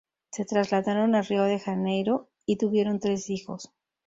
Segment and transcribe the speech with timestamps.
[0.31, 3.71] Se trasladaron a Río de Janeiro y tuvieron tres hijos.